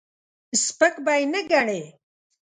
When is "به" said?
1.05-1.13